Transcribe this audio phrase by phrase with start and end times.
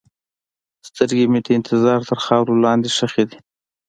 [0.87, 3.37] سترګې مې د انتظار تر خاورو لاندې ښخې دي.